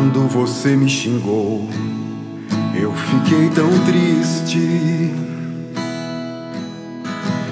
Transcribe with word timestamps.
Quando 0.00 0.26
você 0.26 0.74
me 0.76 0.88
xingou, 0.88 1.68
eu 2.74 2.90
fiquei 2.94 3.50
tão 3.50 3.68
triste. 3.84 5.12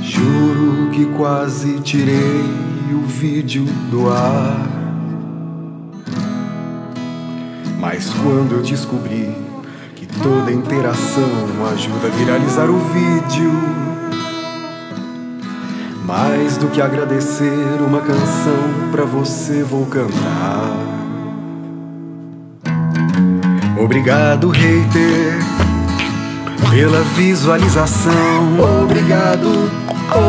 Juro 0.00 0.88
que 0.90 1.04
quase 1.18 1.78
tirei 1.80 2.42
o 2.94 3.06
vídeo 3.06 3.66
do 3.90 4.08
ar. 4.08 4.56
Mas 7.78 8.08
quando 8.08 8.52
eu 8.52 8.62
descobri 8.62 9.36
que 9.94 10.06
toda 10.06 10.50
interação 10.50 11.28
ajuda 11.74 12.06
a 12.06 12.10
viralizar 12.10 12.70
o 12.70 12.78
vídeo, 12.78 13.52
mais 16.06 16.56
do 16.56 16.68
que 16.68 16.80
agradecer 16.80 17.82
uma 17.86 18.00
canção 18.00 18.90
pra 18.90 19.04
você 19.04 19.62
vou 19.62 19.84
cantar. 19.84 21.09
Obrigado, 23.82 24.50
hater, 24.50 25.38
pela 26.70 27.00
visualização. 27.16 28.12
Obrigado, 28.82 29.70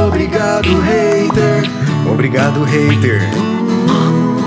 obrigado, 0.07 0.79
hater. 0.79 1.69
Obrigado, 2.09 2.63
hater, 2.63 3.29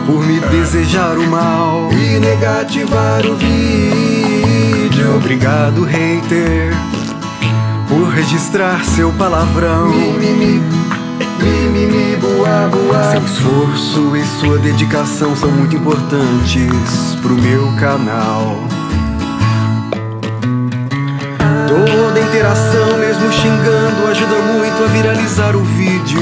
por 0.06 0.24
me 0.24 0.40
desejar 0.40 1.18
o 1.18 1.26
mal 1.28 1.90
e 1.92 2.18
negativar 2.18 3.26
o 3.26 3.36
vídeo. 3.36 5.16
Obrigado, 5.16 5.84
hater, 5.84 6.72
por 7.86 8.08
registrar 8.08 8.82
seu 8.86 9.12
palavrão. 9.12 9.90
Mimimi, 9.90 10.62
mimimi, 11.42 12.16
boa, 12.16 12.70
boa. 12.72 13.10
Seu 13.10 13.22
esforço 13.22 14.16
e 14.16 14.24
sua 14.40 14.58
dedicação 14.58 15.36
são 15.36 15.50
muito 15.50 15.76
importantes 15.76 17.18
pro 17.20 17.34
meu 17.34 17.70
canal. 17.78 18.56
Interação, 22.34 22.98
mesmo 22.98 23.30
xingando, 23.32 24.08
ajuda 24.10 24.34
muito 24.34 24.82
a 24.82 24.86
viralizar 24.88 25.54
o 25.54 25.62
vídeo. 25.62 26.20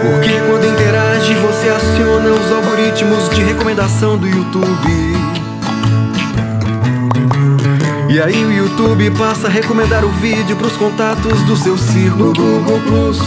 Porque 0.00 0.40
quando 0.48 0.64
interage, 0.64 1.34
você 1.34 1.68
aciona 1.68 2.30
os 2.30 2.50
algoritmos 2.50 3.28
de 3.34 3.42
recomendação 3.42 4.16
do 4.16 4.26
YouTube. 4.26 5.14
E 8.08 8.18
aí 8.18 8.44
o 8.46 8.50
YouTube 8.50 9.10
passa 9.10 9.48
a 9.48 9.50
recomendar 9.50 10.02
o 10.02 10.08
vídeo 10.12 10.56
pros 10.56 10.72
contatos 10.78 11.42
do 11.42 11.56
seu 11.56 11.76
círculo. 11.76 12.28
No 12.28 12.32
Google 12.32 12.80
Plus, 12.86 13.18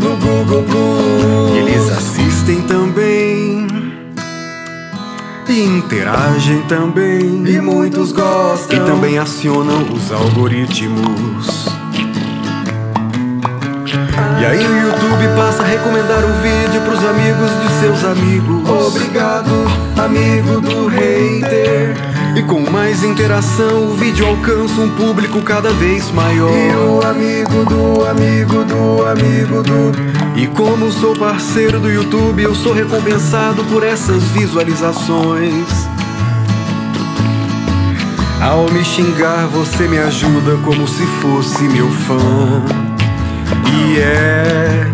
no 0.00 0.16
Google 0.16 0.62
Plus. 0.62 1.56
Eles 1.58 1.90
assistem 1.90 2.62
também. 2.62 2.81
E 5.52 5.64
interagem 5.64 6.62
também. 6.62 7.44
E 7.46 7.60
muitos 7.60 8.10
gostam. 8.10 8.74
E 8.74 8.80
também 8.90 9.18
acionam 9.18 9.82
os 9.92 10.10
algoritmos. 10.10 11.66
E 14.40 14.46
aí 14.46 14.66
o 14.66 14.78
YouTube 14.78 15.36
passa 15.36 15.62
a 15.62 15.66
recomendar 15.66 16.24
o 16.24 16.32
vídeo 16.40 16.80
pros 16.80 17.04
amigos 17.04 17.50
de 17.60 17.80
seus 17.80 18.02
amigos. 18.02 18.66
Obrigado, 18.66 19.50
amigo 20.02 20.58
do 20.58 20.86
hater. 20.86 22.11
E 22.34 22.42
com 22.44 22.60
mais 22.70 23.04
interação, 23.04 23.90
o 23.90 23.94
vídeo 23.94 24.26
alcança 24.26 24.80
um 24.80 24.88
público 24.96 25.42
cada 25.42 25.70
vez 25.70 26.10
maior. 26.10 26.50
E 26.50 26.74
o 26.74 27.06
amigo 27.06 27.64
do 27.66 28.06
amigo 28.06 28.64
do 28.64 29.04
amigo 29.06 29.62
do. 29.62 29.92
E 30.34 30.46
como 30.46 30.90
sou 30.90 31.14
parceiro 31.14 31.78
do 31.78 31.90
YouTube, 31.90 32.42
eu 32.42 32.54
sou 32.54 32.72
recompensado 32.72 33.62
por 33.64 33.84
essas 33.84 34.22
visualizações. 34.24 35.66
Ao 38.40 38.66
me 38.70 38.82
xingar, 38.82 39.46
você 39.48 39.86
me 39.86 39.98
ajuda 39.98 40.56
como 40.64 40.88
se 40.88 41.04
fosse 41.20 41.64
meu 41.64 41.90
fã. 41.90 42.62
E 43.74 43.98
é. 43.98 44.86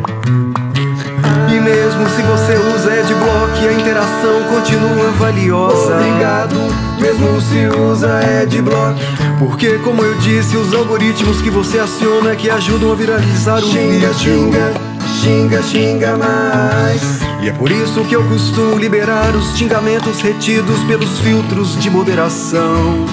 E 1.58 1.60
mesmo 1.60 2.08
se 2.10 2.22
você 2.22 2.56
usa 2.72 2.92
Adblock, 2.92 3.66
a 3.66 3.72
interação 3.72 4.44
continua 4.44 5.10
valiosa. 5.19 5.96
Obrigado, 5.96 6.54
mesmo 7.00 7.41
se 7.41 7.66
usa 7.76 8.20
Adblock. 8.42 9.00
Porque, 9.41 9.76
como 9.78 10.04
eu 10.04 10.14
disse, 10.19 10.56
os 10.56 10.72
algoritmos 10.72 11.42
que 11.42 11.50
você 11.50 11.80
aciona 11.80 12.30
é 12.30 12.36
que 12.36 12.48
ajudam 12.48 12.92
a 12.92 12.94
viralizar 12.94 13.58
o 13.58 13.62
Xinga, 13.62 14.08
vídeo. 14.08 14.14
xinga, 14.14 14.72
xinga, 15.20 15.62
xinga 15.64 16.16
mais. 16.16 17.02
E 17.42 17.48
é 17.48 17.52
por 17.52 17.72
isso 17.72 18.04
que 18.04 18.14
eu 18.14 18.22
costumo 18.22 18.78
liberar 18.78 19.34
os 19.34 19.58
xingamentos 19.58 20.20
retidos 20.20 20.78
pelos 20.84 21.19
filtros 21.19 21.76
de 21.80 21.90
moderação. 21.90 23.04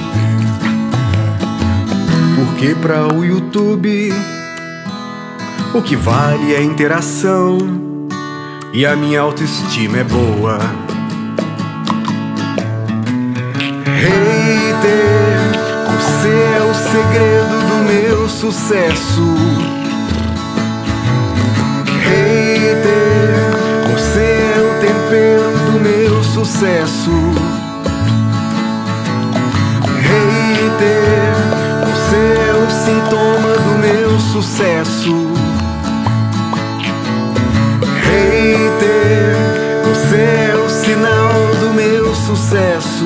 Porque 2.36 2.76
para 2.76 3.12
o 3.12 3.26
YouTube 3.26 4.14
o 5.74 5.82
que 5.82 5.96
vale 5.96 6.54
é 6.54 6.58
a 6.60 6.62
interação 6.62 7.85
e 8.76 8.86
a 8.86 8.94
minha 8.94 9.22
autoestima 9.22 10.00
é 10.00 10.04
boa. 10.04 10.60
Hater, 13.86 15.00
você 15.96 16.28
é 16.28 16.62
o 16.62 16.74
segredo 16.74 17.58
do 17.70 17.78
meu 17.86 18.28
sucesso. 18.28 19.24
Hater, 22.04 23.32
você 23.94 24.20
é 24.20 24.60
o 24.60 24.72
tempero 24.82 25.58
do 25.72 25.80
meu 25.80 26.22
sucesso. 26.22 27.12
Hater, 30.04 31.34
você 31.86 32.22
é 32.42 32.54
o 32.54 32.70
sintoma 32.84 33.54
do 33.56 33.80
meu 33.80 34.20
sucesso. 34.20 35.65
O 40.66 40.70
sinal 40.70 41.56
do 41.60 41.74
meu 41.74 42.14
sucesso. 42.16 43.06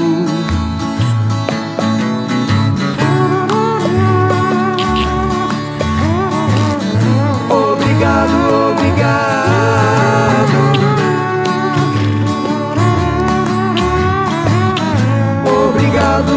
Obrigado, 7.50 8.35
obrigado. 8.72 9.39
Obrigado, 15.45 16.34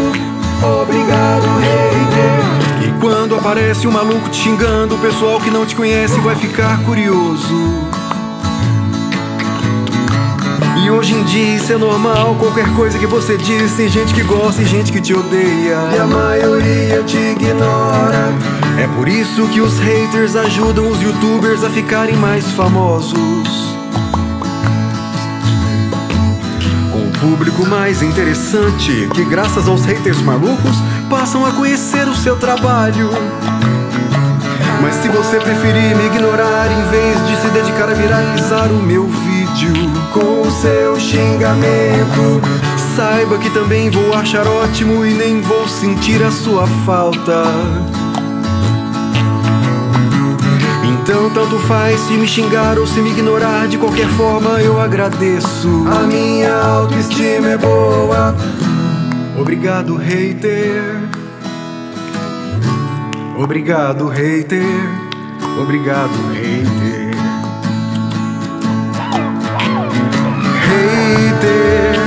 obrigado, 0.81 1.47
hater. 1.59 2.87
E 2.87 2.99
quando 2.99 3.35
aparece 3.35 3.87
um 3.87 3.91
maluco 3.91 4.29
te 4.29 4.37
xingando, 4.37 4.95
o 4.95 4.99
pessoal 4.99 5.39
que 5.39 5.49
não 5.49 5.65
te 5.65 5.75
conhece 5.75 6.19
vai 6.19 6.35
ficar 6.35 6.83
curioso. 6.83 7.92
Isso 11.35 11.73
é 11.73 11.77
normal, 11.77 12.35
qualquer 12.35 12.71
coisa 12.75 12.99
que 12.99 13.07
você 13.07 13.35
diz, 13.37 13.73
tem 13.73 13.89
gente 13.89 14.13
que 14.13 14.21
gosta 14.21 14.61
e 14.61 14.65
gente 14.65 14.91
que 14.91 15.01
te 15.01 15.15
odeia. 15.15 15.79
E 15.91 15.97
a 15.97 16.05
maioria 16.05 17.01
te 17.03 17.17
ignora. 17.17 18.31
É 18.79 18.87
por 18.95 19.07
isso 19.07 19.47
que 19.47 19.59
os 19.59 19.79
haters 19.79 20.35
ajudam 20.35 20.87
os 20.87 21.01
youtubers 21.01 21.63
a 21.63 21.71
ficarem 21.71 22.15
mais 22.17 22.51
famosos. 22.51 23.17
Com 26.91 26.99
o 26.99 27.11
público 27.19 27.65
mais 27.65 28.03
interessante, 28.03 29.09
que 29.15 29.25
graças 29.25 29.67
aos 29.67 29.85
haters 29.85 30.21
malucos 30.21 30.75
passam 31.09 31.43
a 31.47 31.51
conhecer 31.51 32.07
o 32.07 32.15
seu 32.15 32.35
trabalho. 32.35 33.09
Mas 34.83 34.95
se 34.95 35.07
você 35.07 35.39
preferir 35.39 35.95
me 35.95 36.07
ignorar 36.07 36.67
em 36.69 36.89
vez 36.91 37.25
de 37.25 37.37
se 37.37 37.47
dedicar 37.51 37.89
a 37.89 37.93
viralizar 37.93 38.67
o 38.69 38.83
meu 38.83 39.07
vídeo, 39.07 39.71
Com 40.11 40.41
o 40.41 40.51
seu 40.51 40.99
xingamento. 40.99 42.41
saiba 42.97 43.37
que 43.37 43.49
também 43.51 43.89
vou 43.89 44.13
achar 44.13 44.45
ótimo 44.45 45.05
e 45.05 45.13
nem 45.13 45.39
vou 45.39 45.65
sentir 45.69 46.21
a 46.21 46.29
sua 46.29 46.67
falta. 46.85 47.45
Então 50.83 51.29
tanto 51.29 51.57
faz 51.59 51.97
se 52.01 52.13
me 52.13 52.27
xingar 52.27 52.77
ou 52.77 52.85
se 52.85 52.99
me 52.99 53.11
ignorar, 53.11 53.69
de 53.69 53.77
qualquer 53.77 54.09
forma 54.09 54.61
eu 54.61 54.81
agradeço. 54.81 55.69
A 55.87 56.05
minha 56.05 56.53
autoestima 56.61 57.51
é 57.51 57.57
boa. 57.57 58.35
Obrigado, 59.39 59.95
hater. 59.95 61.22
Obrigado, 63.43 64.07
hater. 64.07 64.89
Obrigado, 65.61 66.13
hater. 66.31 67.13
Hater, 70.63 71.99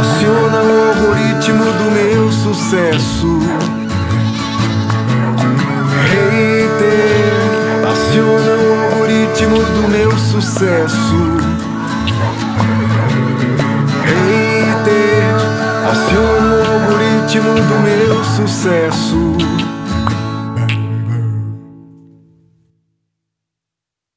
aciona 0.00 0.58
o 0.58 0.88
algoritmo 0.88 1.64
do 1.64 1.90
meu 1.92 2.32
sucesso. 2.32 3.38
Hater, 6.08 7.30
aciona 7.88 8.52
o 8.60 8.92
algoritmo 8.92 9.58
do 9.58 9.88
meu 9.88 10.10
sucesso. 10.18 11.38
Hater, 14.06 15.36
aciona 15.88 16.48
o 16.52 16.60
algoritmo 16.72 17.54
do 17.54 17.78
meu 17.80 18.24
sucesso. 18.24 19.49